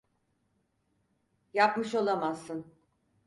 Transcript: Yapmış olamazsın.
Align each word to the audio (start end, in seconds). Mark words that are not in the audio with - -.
Yapmış 1.53 1.95
olamazsın. 1.95 2.65